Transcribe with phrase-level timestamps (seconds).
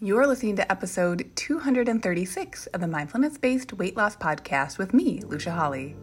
[0.00, 5.50] You're listening to episode 236 of the Mindfulness Based Weight Loss Podcast with me, Lucia
[5.50, 5.96] Hawley.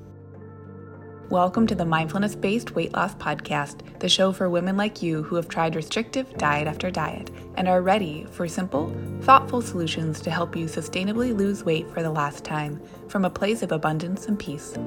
[1.30, 5.38] Welcome to the Mindfulness Based Weight Loss Podcast, the show for women like you who
[5.38, 10.58] have tried restrictive diet after diet and are ready for simple, thoughtful solutions to help
[10.58, 14.78] you sustainably lose weight for the last time from a place of abundance and peace.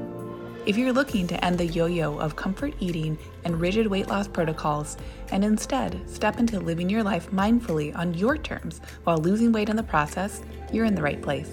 [0.68, 4.28] If you're looking to end the yo yo of comfort eating and rigid weight loss
[4.28, 4.98] protocols
[5.30, 9.76] and instead step into living your life mindfully on your terms while losing weight in
[9.76, 11.50] the process, you're in the right place.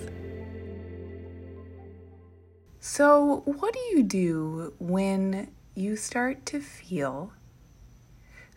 [2.81, 7.31] So, what do you do when you start to feel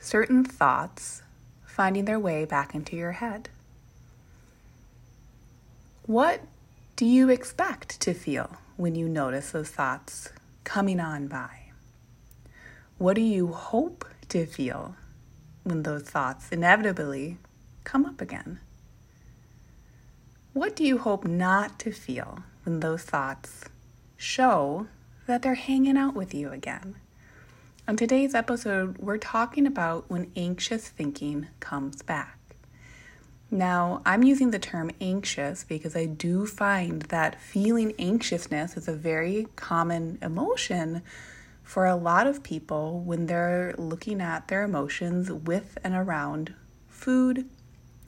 [0.01, 1.23] certain thoughts
[1.65, 3.49] finding their way back into your head?
[6.07, 6.41] What
[6.97, 10.33] do you expect to feel when you notice those thoughts
[10.69, 11.49] coming on by?
[12.99, 14.97] What do you hope to feel
[15.65, 17.39] when those thoughts inevitably
[17.85, 18.61] come up again?
[20.53, 23.65] What do you hope not to feel when those thoughts
[24.19, 24.89] show
[25.27, 26.97] that they're hanging out with you again?
[27.89, 32.38] On today's episode, we're talking about when anxious thinking comes back.
[33.51, 38.93] Now, I'm using the term anxious because I do find that feeling anxiousness is a
[38.93, 41.03] very common emotion
[41.63, 46.55] for a lot of people when they're looking at their emotions with and around
[46.89, 47.49] food,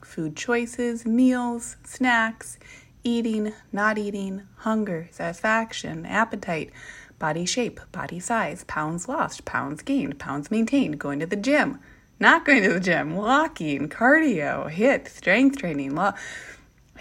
[0.03, 2.59] food choices, meals, snacks,
[3.03, 6.71] eating, not eating, hunger, satisfaction, appetite,
[7.17, 11.79] body shape, body size, pounds lost, pounds gained, pounds maintained, going to the gym
[12.21, 15.97] not going to the gym, walking, cardio, HIIT, strength training.
[15.97, 16.13] I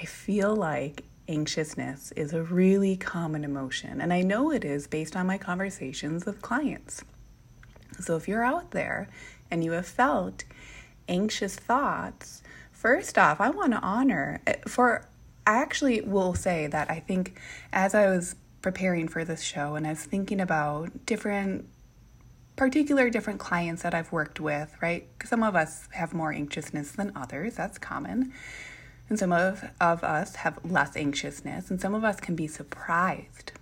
[0.07, 5.27] feel like anxiousness is a really common emotion, and I know it is based on
[5.27, 7.05] my conversations with clients.
[8.01, 9.09] So if you're out there
[9.51, 10.45] and you have felt
[11.07, 15.07] anxious thoughts, first off, I want to honor eh, for
[15.47, 17.39] I actually will say that I think
[17.73, 21.67] as I was preparing for this show and I was thinking about different
[22.61, 25.09] particular different clients that I've worked with, right?
[25.25, 28.35] Some of us have more anxiousness than others, that's common.
[29.09, 33.53] And some of, of us have less anxiousness, and some of us can be surprised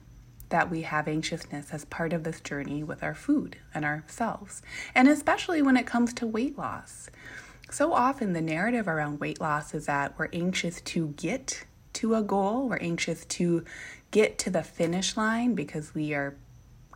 [0.49, 4.63] that we have anxiousness as part of this journey with our food and ourselves,
[4.97, 7.09] and especially when it comes to weight loss.
[7.71, 12.23] So often, the narrative around weight loss is that we're anxious to get to a
[12.23, 13.65] goal, we're anxious to
[14.11, 16.37] get to the finish line because we are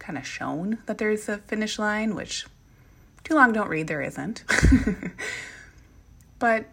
[0.02, 2.46] kind of shown that there's a finish line, which
[3.24, 4.44] too long don't read, there isn't.
[6.38, 6.66] but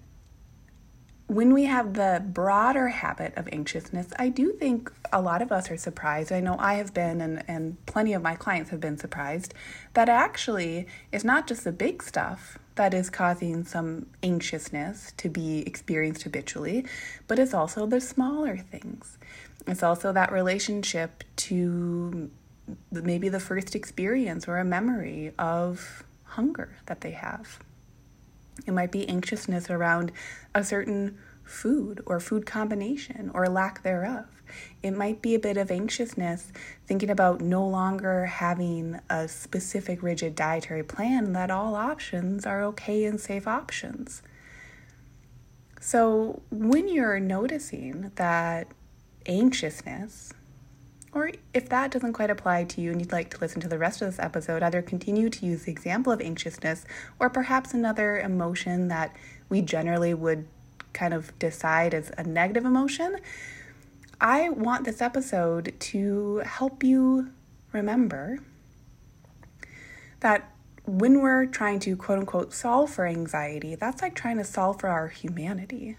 [1.28, 5.70] when we have the broader habit of anxiousness, I do think a lot of us
[5.70, 6.32] are surprised.
[6.32, 9.54] I know I have been, and, and plenty of my clients have been surprised,
[9.94, 15.60] that actually it's not just the big stuff that is causing some anxiousness to be
[15.68, 16.86] experienced habitually,
[17.28, 19.20] but it's also the smaller things.
[19.68, 22.32] It's also that relationship to
[22.92, 27.60] maybe the first experience or a memory of hunger that they have.
[28.66, 30.12] It might be anxiousness around
[30.54, 34.26] a certain food or food combination or lack thereof.
[34.84, 36.52] It might be a bit of anxiousness
[36.86, 43.06] thinking about no longer having a specific rigid dietary plan, that all options are okay
[43.06, 44.22] and safe options.
[45.82, 48.68] So, when you're noticing that
[49.26, 50.34] anxiousness
[51.14, 53.78] or if that doesn't quite apply to you and you'd like to listen to the
[53.78, 56.86] rest of this episode, either continue to use the example of anxiousness
[57.20, 59.16] or perhaps another emotion that
[59.50, 60.48] we generally would
[60.94, 63.18] kind of decide as a negative emotion.
[64.22, 67.32] I want this episode to help you
[67.72, 68.40] remember
[70.20, 70.52] that
[70.86, 74.88] when we're trying to quote unquote solve for anxiety, that's like trying to solve for
[74.88, 75.98] our humanity.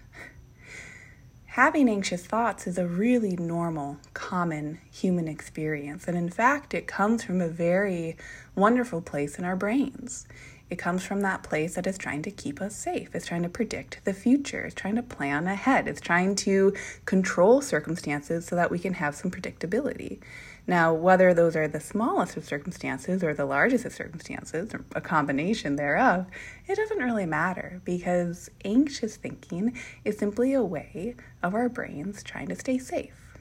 [1.55, 6.07] Having anxious thoughts is a really normal, common human experience.
[6.07, 8.15] And in fact, it comes from a very
[8.55, 10.29] wonderful place in our brains.
[10.69, 13.13] It comes from that place that is trying to keep us safe.
[13.13, 14.61] It's trying to predict the future.
[14.61, 15.89] It's trying to plan ahead.
[15.89, 20.19] It's trying to control circumstances so that we can have some predictability.
[20.67, 25.01] Now, whether those are the smallest of circumstances or the largest of circumstances, or a
[25.01, 26.27] combination thereof,
[26.67, 32.47] it doesn't really matter because anxious thinking is simply a way of our brains trying
[32.47, 33.39] to stay safe.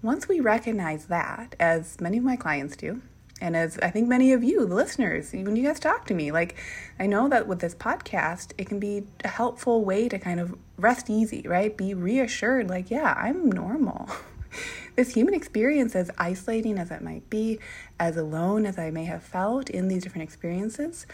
[0.00, 3.02] Once we recognize that, as many of my clients do,
[3.40, 6.30] and as I think many of you, the listeners, when you guys talk to me,
[6.32, 6.56] like
[6.98, 10.56] I know that with this podcast, it can be a helpful way to kind of
[10.76, 11.76] rest easy, right?
[11.76, 14.08] Be reassured, like, yeah, I'm normal.
[14.96, 17.58] this human experience, as isolating as it might be,
[17.98, 21.06] as alone as I may have felt in these different experiences,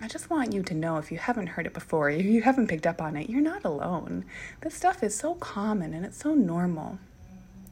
[0.00, 2.66] I just want you to know if you haven't heard it before, if you haven't
[2.66, 4.24] picked up on it, you're not alone.
[4.60, 6.98] This stuff is so common and it's so normal.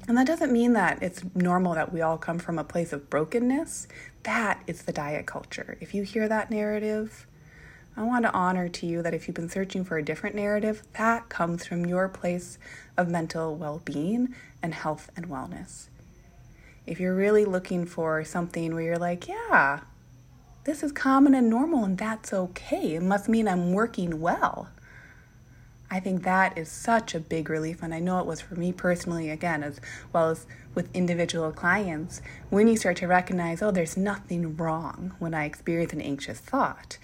[0.09, 3.09] And that doesn't mean that it's normal that we all come from a place of
[3.11, 3.87] brokenness.
[4.25, 5.77] That is the diet culture.
[5.81, 7.27] If you hear that narrative,
[7.95, 10.83] I want to honor to you that if you've been searching for a different narrative,
[10.95, 12.59] that comes from your place
[12.97, 15.89] of mental well being and health and wellness.
[16.87, 19.81] If you're really looking for something where you're like, yeah,
[20.65, 24.69] this is common and normal and that's okay, it must mean I'm working well.
[25.91, 28.73] I think that is such a big relief, and I know it was for me
[28.73, 29.79] personally, again, as
[30.11, 32.23] well as with individual clients.
[32.49, 36.97] When you start to recognize, oh, there's nothing wrong when I experience an anxious thought.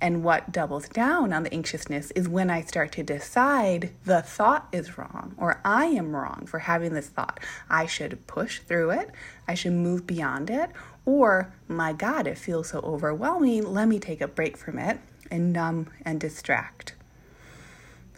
[0.00, 4.68] And what doubles down on the anxiousness is when I start to decide the thought
[4.70, 7.40] is wrong or I am wrong for having this thought.
[7.70, 9.10] I should push through it,
[9.48, 10.70] I should move beyond it,
[11.06, 14.98] or my God, it feels so overwhelming, let me take a break from it
[15.30, 16.94] and numb and distract.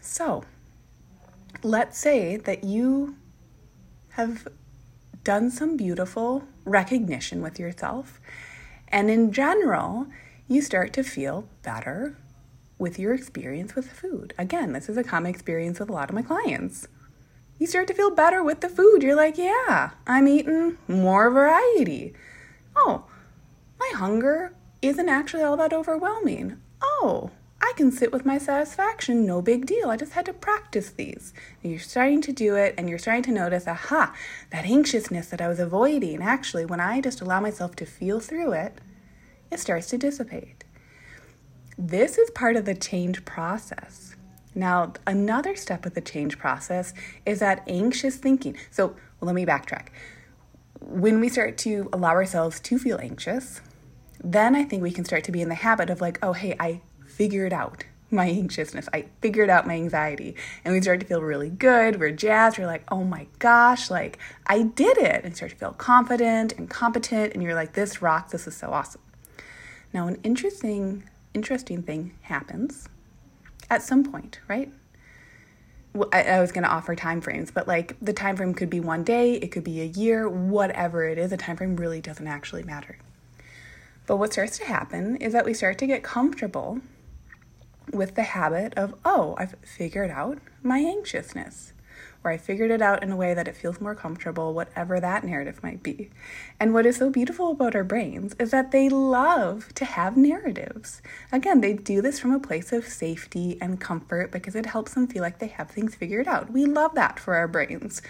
[0.00, 0.44] So,
[1.62, 3.16] let's say that you
[4.10, 4.48] have
[5.22, 8.20] done some beautiful recognition with yourself,
[8.88, 10.06] and in general,
[10.48, 12.16] you start to feel better
[12.78, 14.32] with your experience with food.
[14.38, 16.88] Again, this is a common experience with a lot of my clients.
[17.58, 19.02] You start to feel better with the food.
[19.02, 22.14] You're like, yeah, I'm eating more variety.
[22.74, 23.04] Oh,
[23.78, 26.60] my hunger isn't actually all that overwhelming.
[26.80, 27.30] Oh,
[27.60, 29.90] I can sit with my satisfaction, no big deal.
[29.90, 31.34] I just had to practice these.
[31.62, 34.14] And you're starting to do it and you're starting to notice, aha,
[34.50, 36.22] that anxiousness that I was avoiding.
[36.22, 38.78] Actually, when I just allow myself to feel through it,
[39.50, 40.64] it starts to dissipate.
[41.76, 44.16] This is part of the change process.
[44.54, 46.92] Now, another step of the change process
[47.24, 48.56] is that anxious thinking.
[48.70, 49.88] So, let me backtrack.
[50.80, 53.60] When we start to allow ourselves to feel anxious,
[54.22, 56.56] then I think we can start to be in the habit of like, oh, hey,
[56.58, 58.88] I figured out my anxiousness.
[58.92, 60.34] I figured out my anxiety.
[60.64, 62.00] And we start to feel really good.
[62.00, 62.58] We're jazzed.
[62.58, 65.24] We're like, oh my gosh, like I did it.
[65.24, 67.34] And start to feel confident and competent.
[67.34, 68.32] And you're like, this rocks.
[68.32, 69.02] This is so awesome.
[69.92, 72.88] Now, an interesting, interesting thing happens
[73.70, 74.72] at some point, right?
[76.12, 78.80] I, I was going to offer time frames, but like the time frame could be
[78.80, 81.32] one day, it could be a year, whatever it is.
[81.32, 82.98] A time frame really doesn't actually matter.
[84.06, 86.80] But what starts to happen is that we start to get comfortable
[87.92, 91.72] with the habit of, oh, I've figured out my anxiousness
[92.24, 95.24] or I figured it out in a way that it feels more comfortable, whatever that
[95.24, 96.10] narrative might be.
[96.58, 101.00] And what is so beautiful about our brains is that they love to have narratives.
[101.30, 105.06] Again, they do this from a place of safety and comfort because it helps them
[105.06, 106.50] feel like they have things figured out.
[106.50, 108.02] We love that for our brains.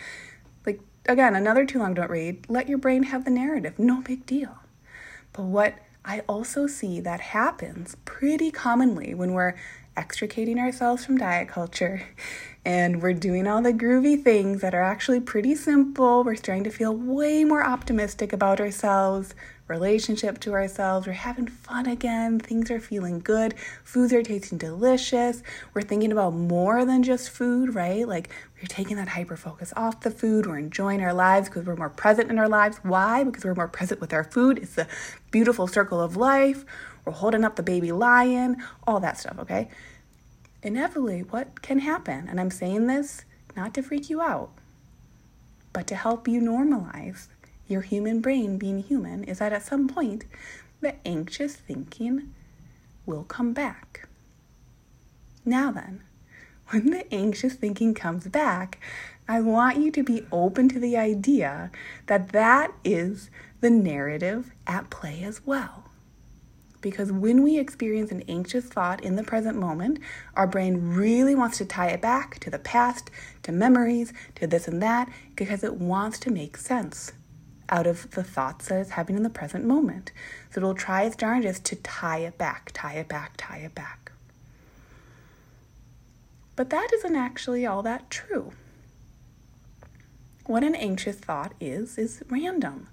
[0.65, 4.25] Like, again, another too long don't read, let your brain have the narrative, no big
[4.25, 4.59] deal.
[5.33, 5.75] But what
[6.05, 9.55] I also see that happens pretty commonly when we're
[9.99, 12.03] extricating ourselves from diet culture
[12.65, 16.23] and we're doing all the groovy things that are actually pretty simple.
[16.23, 19.35] We're starting to feel way more optimistic about ourselves,
[19.69, 21.07] relationship to ourselves.
[21.07, 22.39] We're having fun again.
[22.39, 23.55] Things are feeling good.
[23.85, 25.43] Foods are tasting delicious.
[25.73, 28.07] We're thinking about more than just food, right?
[28.07, 30.47] Like we're taking that hyper focus off the food.
[30.47, 32.81] We're enjoying our lives because we're more present in our lives.
[32.83, 33.25] Why?
[33.25, 34.59] Because we're more present with our food.
[34.59, 34.89] It's the
[35.31, 36.65] beautiful circle of life.
[37.07, 39.69] We're holding up the baby lion, all that stuff, okay?
[40.63, 43.25] Inevitably what can happen, and I'm saying this
[43.57, 44.51] not to freak you out,
[45.73, 47.29] but to help you normalize
[47.67, 50.25] your human brain being human, is that at some point
[50.81, 52.35] the anxious thinking
[53.07, 54.09] will come back.
[55.45, 56.03] Now then,
[56.69, 58.79] when the anxious thinking comes back,
[59.27, 61.71] I want you to be open to the idea
[62.07, 65.88] that that is the narrative at play as well.
[66.81, 69.99] Because when we experience an anxious thought in the present moment,
[70.35, 73.11] our brain really wants to tie it back to the past,
[73.43, 77.13] to memories, to this and that, because it wants to make sense
[77.69, 80.13] out of the thoughts that it's having in the present moment.
[80.51, 84.13] So it'll try its darndest to tie it back, tie it back, tie it back.
[86.57, 88.53] But that isn't actually all that true.
[90.47, 92.89] What an anxious thought is, is random.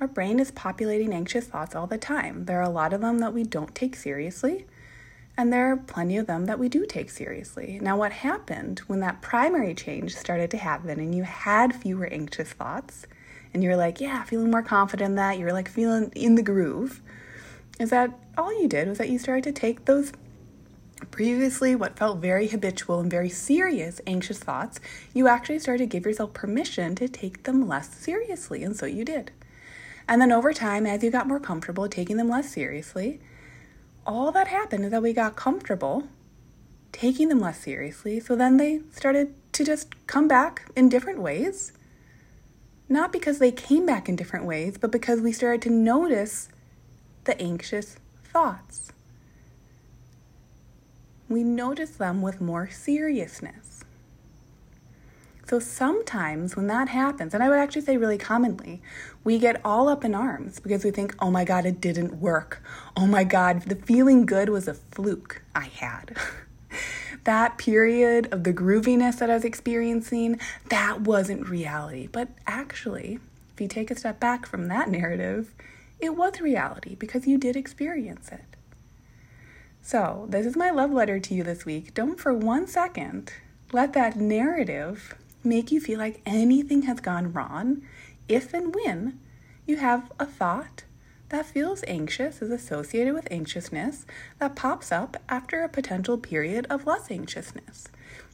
[0.00, 2.46] Our brain is populating anxious thoughts all the time.
[2.46, 4.64] There are a lot of them that we don't take seriously,
[5.36, 7.78] and there are plenty of them that we do take seriously.
[7.82, 12.50] Now, what happened when that primary change started to happen and you had fewer anxious
[12.52, 13.06] thoughts,
[13.52, 17.02] and you're like, yeah, feeling more confident in that, you're like feeling in the groove,
[17.78, 20.12] is that all you did was that you started to take those
[21.10, 24.80] previously what felt very habitual and very serious anxious thoughts,
[25.12, 29.04] you actually started to give yourself permission to take them less seriously, and so you
[29.04, 29.30] did.
[30.08, 33.20] And then over time, as you got more comfortable taking them less seriously,
[34.06, 36.08] all that happened is that we got comfortable
[36.92, 38.20] taking them less seriously.
[38.20, 41.72] So then they started to just come back in different ways.
[42.88, 46.48] Not because they came back in different ways, but because we started to notice
[47.24, 48.92] the anxious thoughts.
[51.28, 53.69] We notice them with more seriousness.
[55.50, 58.80] So sometimes when that happens, and I would actually say really commonly,
[59.24, 62.62] we get all up in arms because we think, oh my God, it didn't work.
[62.96, 66.16] Oh my God, the feeling good was a fluke I had.
[67.24, 70.38] that period of the grooviness that I was experiencing,
[70.68, 72.06] that wasn't reality.
[72.06, 73.18] But actually,
[73.52, 75.52] if you take a step back from that narrative,
[75.98, 78.44] it was reality because you did experience it.
[79.82, 81.92] So, this is my love letter to you this week.
[81.92, 83.32] Don't for one second
[83.72, 87.82] let that narrative make you feel like anything has gone wrong
[88.28, 89.18] if and when
[89.66, 90.84] you have a thought
[91.30, 94.04] that feels anxious is associated with anxiousness
[94.38, 97.86] that pops up after a potential period of less anxiousness.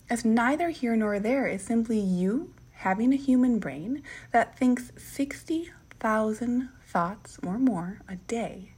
[0.08, 6.68] As neither here nor there is simply you having a human brain that thinks 60,000
[6.86, 8.70] thoughts or more a day.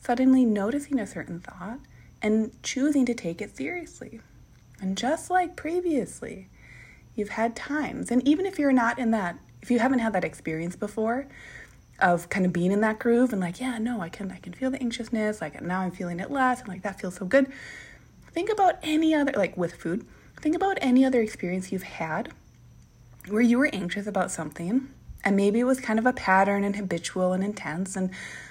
[0.00, 1.80] Suddenly noticing a certain thought
[2.22, 4.20] and choosing to take it seriously.
[4.80, 6.48] And just like previously,
[7.16, 10.24] you've had times, and even if you're not in that, if you haven't had that
[10.24, 11.26] experience before,
[11.98, 14.52] of kind of being in that groove and like, yeah, no, I can I can
[14.52, 17.50] feel the anxiousness, like now I'm feeling it less, and like that feels so good.
[18.32, 20.06] Think about any other like with food,
[20.40, 22.32] think about any other experience you've had
[23.28, 24.88] where you were anxious about something
[25.24, 28.10] and maybe it was kind of a pattern and habitual and intense and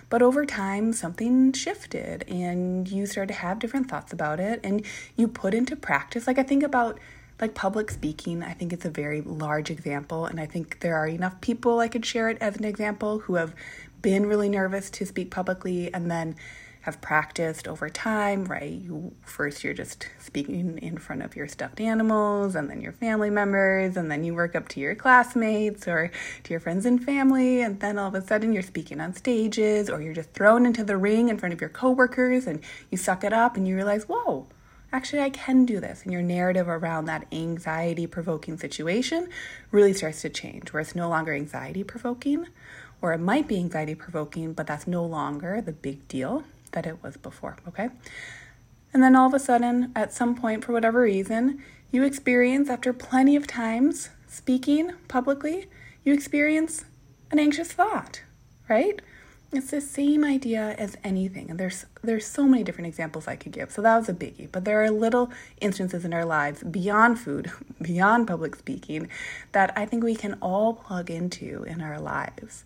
[0.09, 4.85] but over time something shifted and you started to have different thoughts about it and
[5.15, 6.99] you put into practice like i think about
[7.39, 10.25] like public speaking, I think it's a very large example.
[10.25, 13.35] And I think there are enough people I could share it as an example who
[13.35, 13.53] have
[14.01, 16.35] been really nervous to speak publicly and then
[16.81, 18.71] have practiced over time, right?
[18.71, 23.31] You first you're just speaking in front of your stuffed animals and then your family
[23.31, 26.11] members and then you work up to your classmates or
[26.43, 29.89] to your friends and family and then all of a sudden you're speaking on stages
[29.89, 32.61] or you're just thrown into the ring in front of your coworkers and
[32.91, 34.45] you suck it up and you realize, "Whoa,
[34.91, 36.03] actually, I can do this.
[36.03, 39.29] And your narrative around that anxiety provoking situation
[39.71, 42.47] really starts to change, where it's no longer anxiety provoking,
[43.01, 47.01] or it might be anxiety provoking, but that's no longer the big deal that it
[47.03, 47.89] was before, okay?
[48.93, 51.61] And then all of a sudden, at some point, for whatever reason,
[51.91, 55.67] you experience, after plenty of times speaking publicly,
[56.03, 56.85] you experience
[57.31, 58.21] an anxious thought,
[58.69, 59.01] right?
[59.51, 63.51] It's the same idea as anything, and there's there's so many different examples I could
[63.51, 63.71] give.
[63.71, 64.51] So that was a biggie.
[64.51, 69.07] But there are little instances in our lives beyond food, beyond public speaking,
[69.51, 72.65] that I think we can all plug into in our lives,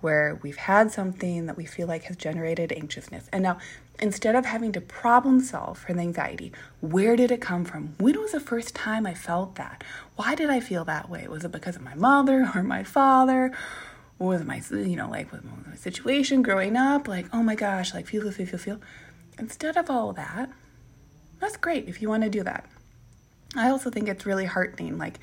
[0.00, 3.28] where we've had something that we feel like has generated anxiousness.
[3.32, 3.58] And now,
[3.98, 7.94] instead of having to problem solve for the anxiety, where did it come from?
[7.98, 9.82] When was the first time I felt that?
[10.16, 11.26] Why did I feel that way?
[11.26, 13.52] Was it because of my mother or my father?
[14.18, 18.06] With my, you know, like with my situation growing up, like, oh my gosh, like
[18.06, 18.80] feel, feel, feel, feel.
[19.38, 20.50] Instead of all that,
[21.40, 22.64] that's great if you want to do that.
[23.56, 24.98] I also think it's really heartening.
[24.98, 25.18] Like,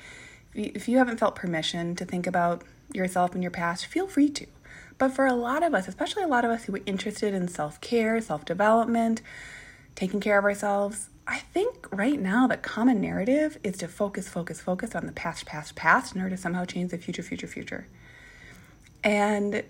[0.54, 2.62] if you haven't felt permission to think about
[2.92, 4.46] yourself and your past, feel free to.
[4.98, 7.48] But for a lot of us, especially a lot of us who are interested in
[7.48, 9.20] self care, self development,
[9.94, 14.60] taking care of ourselves, I think right now the common narrative is to focus, focus,
[14.60, 17.86] focus on the past, past, past in order to somehow change the future, future, future.
[19.06, 19.62] And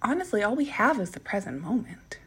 [0.00, 2.18] honestly, all we have is the present moment.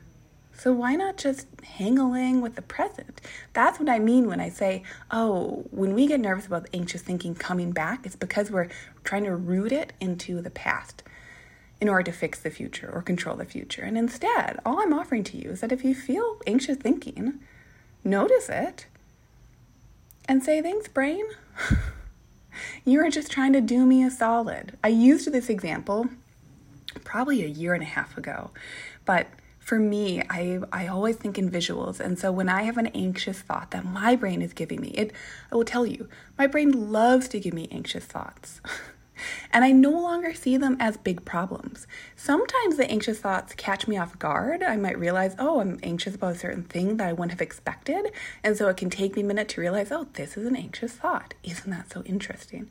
[0.55, 3.19] So why not just hang along with the present?
[3.53, 7.33] That's what I mean when I say, oh, when we get nervous about anxious thinking
[7.33, 8.69] coming back, it's because we're
[9.03, 11.01] trying to root it into the past
[11.81, 13.81] in order to fix the future or control the future.
[13.81, 17.39] And instead, all I'm offering to you is that if you feel anxious thinking,
[18.03, 18.85] notice it
[20.29, 21.25] and say, thanks, brain.
[22.85, 24.77] You are just trying to do me a solid.
[24.83, 26.09] I used this example
[27.03, 28.51] probably a year and a half ago,
[29.05, 29.27] but
[29.59, 31.99] for me, I, I always think in visuals.
[32.01, 35.11] And so when I have an anxious thought that my brain is giving me, it
[35.51, 38.59] I will tell you, my brain loves to give me anxious thoughts.
[39.51, 41.87] and I no longer see them as big problems.
[42.15, 44.63] Sometimes the anxious thoughts catch me off guard.
[44.63, 48.11] I might realize, oh, I'm anxious about a certain thing that I wouldn't have expected.
[48.43, 50.93] And so it can take me a minute to realize, oh, this is an anxious
[50.93, 51.33] thought.
[51.43, 52.69] Isn't that so interesting?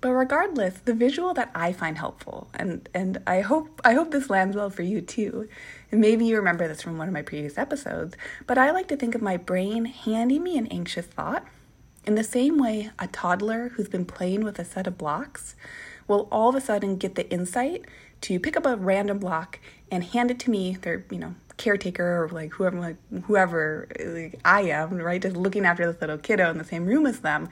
[0.00, 4.28] But regardless, the visual that I find helpful, and, and I hope I hope this
[4.28, 5.48] lands well for you too.
[5.90, 8.14] And maybe you remember this from one of my previous episodes,
[8.46, 11.46] but I like to think of my brain handing me an anxious thought
[12.06, 15.56] in the same way, a toddler who's been playing with a set of blocks
[16.06, 17.84] will all of a sudden get the insight
[18.22, 19.58] to pick up a random block
[19.90, 24.40] and hand it to me, their, you know, caretaker or like whoever like whoever like
[24.44, 25.22] I am, right?
[25.22, 27.48] Just looking after this little kiddo in the same room as them,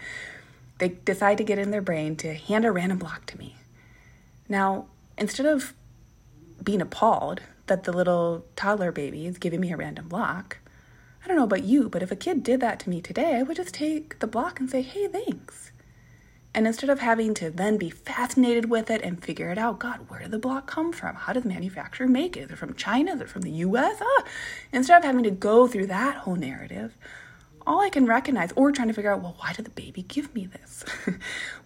[0.79, 3.57] they decide to get in their brain to hand a random block to me.
[4.49, 5.75] Now, instead of
[6.63, 10.59] being appalled that the little toddler baby is giving me a random block,
[11.23, 13.43] I don't know about you, but if a kid did that to me today, I
[13.43, 15.71] would just take the block and say, hey, thanks.
[16.55, 20.11] And instead of having to then be fascinated with it and figure it out, God,
[20.11, 21.15] where did the block come from?
[21.15, 22.41] How did the manufacturer make it?
[22.41, 23.15] Is it from China?
[23.15, 24.03] Is it from the US?
[24.03, 24.25] Ah,
[24.73, 26.97] instead of having to go through that whole narrative,
[27.67, 30.35] all I can recognize, or trying to figure out, well, why did the baby give
[30.35, 30.85] me this?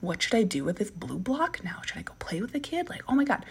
[0.01, 1.81] what should I do with this blue block now?
[1.85, 2.89] Should I go play with the kid?
[2.89, 3.45] Like, oh my God.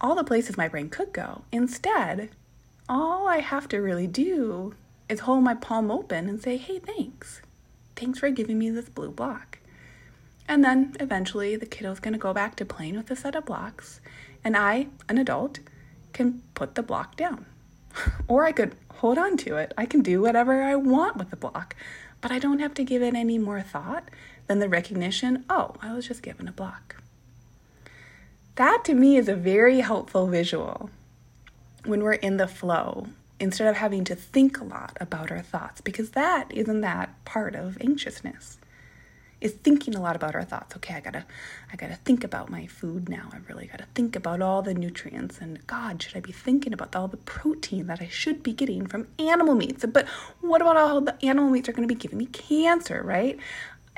[0.00, 1.42] All the places my brain could go.
[1.50, 2.30] Instead,
[2.88, 4.74] all I have to really do
[5.08, 7.42] is hold my palm open and say, hey, thanks.
[7.94, 9.58] Thanks for giving me this blue block.
[10.48, 13.46] And then eventually the kiddo's going to go back to playing with a set of
[13.46, 14.00] blocks,
[14.44, 15.58] and I, an adult,
[16.12, 17.46] can put the block down.
[18.28, 19.74] or I could hold on to it.
[19.76, 21.74] I can do whatever I want with the block,
[22.20, 24.08] but I don't have to give it any more thought
[24.46, 26.96] than the recognition oh, I was just given a block.
[28.54, 30.90] That to me is a very helpful visual
[31.86, 33.06] when we're in the flow
[33.38, 37.54] instead of having to think a lot about our thoughts because that isn't that part
[37.54, 38.58] of anxiousness.
[39.38, 40.74] Is thinking a lot about our thoughts.
[40.76, 41.26] Okay i gotta
[41.70, 43.28] i gotta think about my food now.
[43.32, 46.96] I really gotta think about all the nutrients and god should i be thinking about
[46.96, 49.84] all the protein that i should be getting from animal meats?
[49.86, 50.08] But
[50.40, 53.38] what about all the animal meats are to be giving me cancer right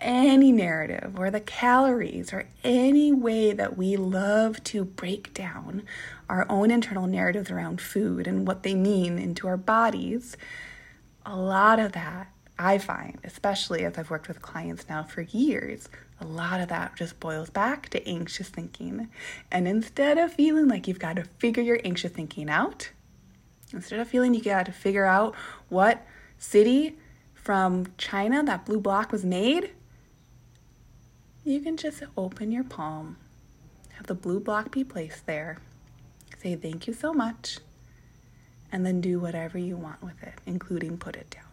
[0.01, 5.83] any narrative or the calories or any way that we love to break down
[6.29, 10.37] our own internal narratives around food and what they mean into our bodies,
[11.25, 15.89] a lot of that I find, especially as I've worked with clients now for years,
[16.21, 19.09] a lot of that just boils back to anxious thinking.
[19.51, 22.91] And instead of feeling like you've got to figure your anxious thinking out,
[23.73, 25.37] instead of feeling you got to figure out
[25.69, 26.05] what
[26.39, 26.99] city
[27.35, 29.71] from China that blue block was made,
[31.49, 33.17] you can just open your palm,
[33.95, 35.59] have the blue block be placed there,
[36.39, 37.59] say thank you so much,
[38.71, 41.45] and then do whatever you want with it, including put it down.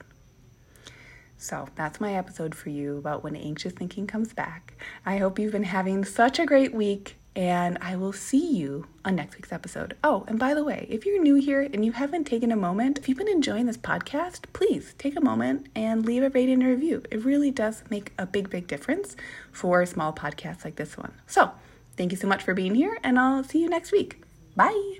[1.38, 4.74] So that's my episode for you about when anxious thinking comes back.
[5.06, 9.15] I hope you've been having such a great week and I will see you on
[9.15, 9.95] next week's episode.
[10.04, 12.98] Oh, and by the way, if you're new here and you haven't taken a moment,
[12.98, 16.67] if you've been enjoying this podcast, please take a moment and leave a rating and
[16.67, 17.04] review.
[17.12, 19.15] It really does make a big, big difference
[19.52, 21.13] for small podcasts like this one.
[21.28, 21.52] So,
[21.98, 24.21] thank you so much for being here, and I'll see you next week.
[24.56, 25.00] Bye.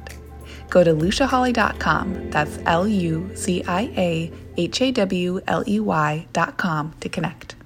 [0.71, 2.31] go to luciahawley.com.
[2.31, 7.60] That's L U C I A H A W L E Y.com to connect.